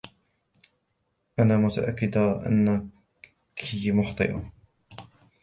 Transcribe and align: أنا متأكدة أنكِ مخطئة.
أنا 1.39 1.57
متأكدة 1.57 2.45
أنكِ 2.47 2.89
مخطئة. 3.85 4.51